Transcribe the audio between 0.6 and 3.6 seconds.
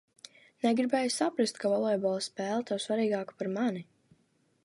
Negribēju saprast, ka volejbola spēle tev svarīgāka par